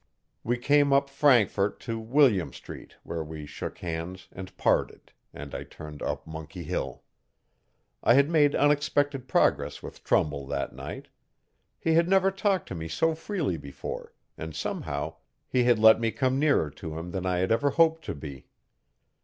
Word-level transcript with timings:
We 0.43 0.57
came 0.57 0.91
up 0.91 1.11
Frankfort 1.11 1.79
to 1.81 1.99
William 1.99 2.51
Street 2.53 2.95
where 3.03 3.23
we 3.23 3.45
shook 3.45 3.77
hands 3.77 4.29
and 4.31 4.57
parted 4.57 5.11
and 5.31 5.53
I 5.53 5.61
turned 5.63 6.01
up 6.01 6.25
Monkey 6.25 6.63
Hill. 6.63 7.03
I 8.01 8.15
had 8.15 8.27
made 8.27 8.55
unexpected 8.55 9.27
progress 9.27 9.83
with 9.83 10.03
Trumbull 10.03 10.47
that 10.47 10.73
night. 10.73 11.09
He 11.79 11.93
had 11.93 12.09
never 12.09 12.31
talked 12.31 12.67
to 12.69 12.73
me 12.73 12.87
so 12.87 13.13
freely 13.13 13.57
before 13.57 14.15
and 14.39 14.55
somehow 14.55 15.17
he 15.47 15.65
had 15.65 15.77
let 15.77 15.99
me 15.99 16.09
come 16.09 16.39
nearer 16.39 16.71
to 16.71 16.97
him 16.97 17.11
than 17.11 17.27
I 17.27 17.37
had 17.37 17.51
ever 17.51 17.69
hoped 17.69 18.03
to 18.05 18.15
be. 18.15 18.47